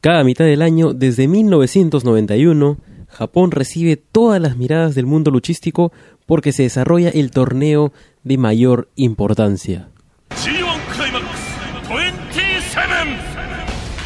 [0.00, 5.92] Cada mitad del año, desde 1991, Japón recibe todas las miradas del mundo luchístico
[6.24, 7.92] porque se desarrolla el torneo
[8.24, 9.90] de mayor importancia.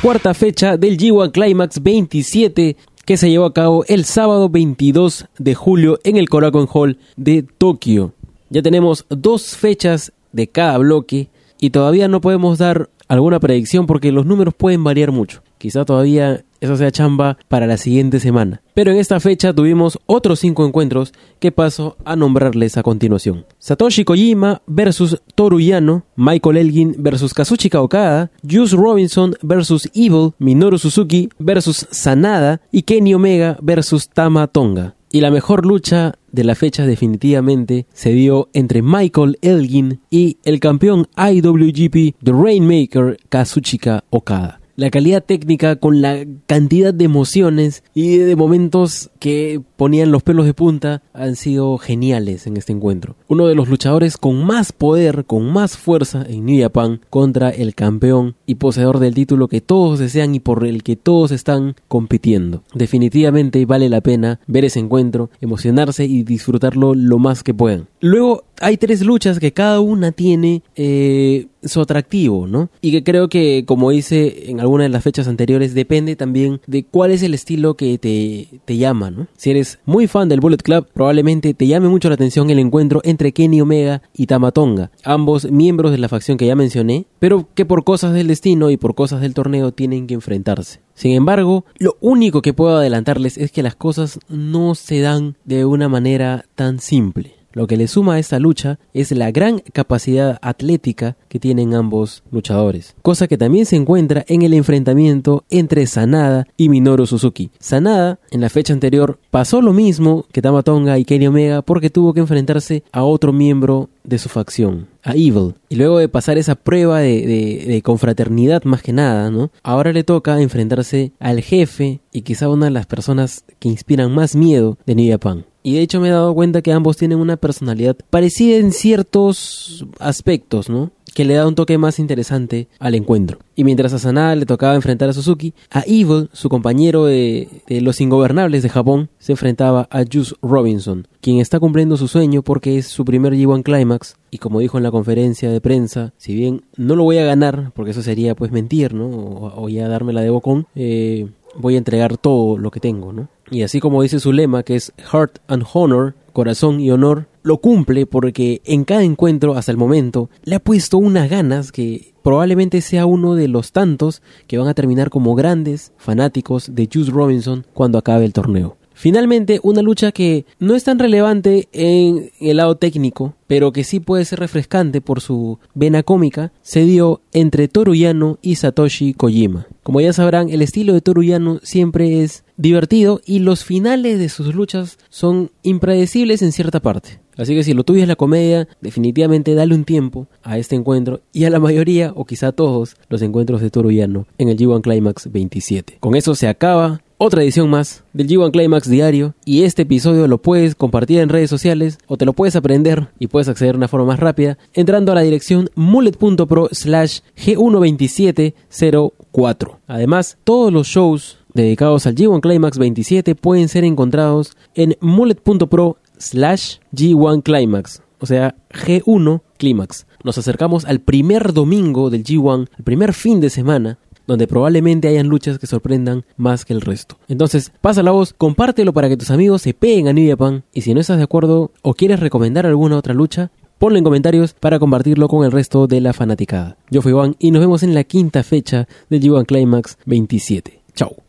[0.03, 5.55] Cuarta fecha del G1 Climax 27 que se llevó a cabo el sábado 22 de
[5.55, 8.15] julio en el Korakuen Hall de Tokio.
[8.51, 11.29] Ya tenemos dos fechas de cada bloque
[11.61, 15.43] y todavía no podemos dar alguna predicción porque los números pueden variar mucho.
[15.65, 18.61] Quizá todavía eso sea chamba para la siguiente semana.
[18.75, 23.47] Pero en esta fecha tuvimos otros cinco encuentros que paso a nombrarles a continuación.
[23.61, 30.77] Satoshi Kojima versus Toru Yano, Michael Elgin versus Kazuchika Okada, Juice Robinson versus Evil, Minoru
[30.79, 34.97] Suzuki versus Sanada y Kenny Omega versus Tama Tonga.
[35.11, 40.61] Y la mejor lucha de la fecha definitivamente se dio entre Michael Elgin y el
[40.61, 48.19] campeón IWGP The Rainmaker Kazuchika Okada la calidad técnica con la cantidad de emociones y
[48.19, 53.17] de momentos que ponían los pelos de punta han sido geniales en este encuentro.
[53.29, 57.75] Uno de los luchadores con más poder, con más fuerza en New Japan contra el
[57.75, 62.63] campeón y poseedor del título que todos desean y por el que todos están compitiendo.
[62.75, 67.87] Definitivamente vale la pena ver ese encuentro, emocionarse y disfrutarlo lo más que puedan.
[68.01, 72.71] Luego hay tres luchas que cada una tiene eh, su atractivo, ¿no?
[72.81, 76.85] Y que creo que, como hice en alguna de las fechas anteriores, depende también de
[76.85, 79.27] cuál es el estilo que te, te llama, ¿no?
[79.37, 83.01] Si eres muy fan del Bullet Club, probablemente te llame mucho la atención el encuentro
[83.05, 87.65] entre Kenny Omega y Tamatonga, ambos miembros de la facción que ya mencioné, pero que
[87.65, 90.81] por cosas del destino y por cosas del torneo tienen que enfrentarse.
[90.95, 95.65] Sin embargo, lo único que puedo adelantarles es que las cosas no se dan de
[95.65, 97.35] una manera tan simple.
[97.55, 102.25] Lo que le suma a esta lucha es la gran capacidad atlética que tienen ambos
[102.33, 107.51] luchadores, cosa que también se encuentra en el enfrentamiento entre Sanada y Minoru Suzuki.
[107.61, 112.13] Sanada, en la fecha anterior, pasó lo mismo que Tamatonga y Kenny Omega porque tuvo
[112.13, 115.55] que enfrentarse a otro miembro de su facción, a Evil.
[115.69, 119.51] Y luego de pasar esa prueba de, confraternidad más que nada, ¿no?
[119.63, 124.35] Ahora le toca enfrentarse al jefe y quizá una de las personas que inspiran más
[124.35, 125.47] miedo de New Japan.
[125.65, 129.87] Y de hecho me he dado cuenta que ambos tienen una personalidad parecida en ciertos
[129.99, 130.93] aspectos, ¿no?
[131.15, 133.39] que le da un toque más interesante al encuentro.
[133.55, 138.01] Y mientras a Sanada le tocaba enfrentar a Suzuki, a Evil, su compañero de, los
[138.01, 142.89] ingobernables de Japón, se enfrentaba a Juice Robinson, quien está cumpliendo su sueño porque es
[142.89, 144.17] su primer G1 Climax.
[144.31, 147.71] Y como dijo en la conferencia de prensa, si bien no lo voy a ganar,
[147.75, 149.09] porque eso sería pues mentir, ¿no?
[149.57, 153.29] O, ya darme la de bocón, eh, voy a entregar todo lo que tengo, ¿no?
[153.51, 157.59] Y así como dice su lema, que es Heart and Honor, corazón y honor, lo
[157.59, 162.81] cumple porque en cada encuentro hasta el momento le ha puesto unas ganas que probablemente
[162.81, 167.67] sea uno de los tantos que van a terminar como grandes fanáticos de Juice Robinson
[167.75, 168.77] cuando acabe el torneo.
[168.95, 174.01] Finalmente, una lucha que no es tan relevante en el lado técnico, pero que sí
[174.01, 179.67] puede ser refrescante por su vena cómica, se dio entre Toruyano y Satoshi Kojima.
[179.83, 184.55] Como ya sabrán, el estilo de Toruyano siempre es divertido y los finales de sus
[184.55, 187.21] luchas son impredecibles en cierta parte.
[187.37, 191.45] Así que si lo tuyo la comedia, definitivamente dale un tiempo a este encuentro y
[191.45, 195.31] a la mayoría, o quizá a todos, los encuentros de Toruyano en el G1 Climax
[195.33, 195.99] 27.
[196.01, 200.43] Con eso se acaba otra edición más del G1 Climax diario y este episodio lo
[200.43, 203.89] puedes compartir en redes sociales o te lo puedes aprender y puedes acceder de una
[203.89, 209.79] forma más rápida entrando a la dirección mullet.pro slash G12704.
[209.87, 216.77] Además, todos los shows dedicados al G1 Climax 27 pueden ser encontrados en mullet.pro slash
[216.93, 220.07] G1 Climax, o sea, G1 Climax.
[220.25, 225.29] Nos acercamos al primer domingo del G1, el primer fin de semana, donde probablemente hayan
[225.29, 227.19] luchas que sorprendan más que el resto.
[227.29, 230.83] Entonces, pasa la voz, compártelo para que tus amigos se peguen a New Japan y
[230.83, 234.79] si no estás de acuerdo o quieres recomendar alguna otra lucha, ponlo en comentarios para
[234.79, 236.77] compartirlo con el resto de la fanaticada.
[236.91, 240.81] Yo fui Juan y nos vemos en la quinta fecha del G1 Climax 27.
[240.95, 241.24] Chao.